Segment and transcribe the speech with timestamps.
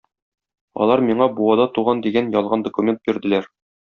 [0.85, 3.49] Алар миңа Буада туган дигән ялган документ бирделәр.